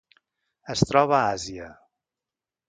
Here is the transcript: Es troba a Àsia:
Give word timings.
Es 0.73 0.81
troba 0.91 1.19
a 1.19 1.27
Àsia: 1.35 1.69